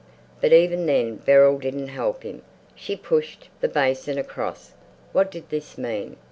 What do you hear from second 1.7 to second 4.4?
help him; she pushed the basin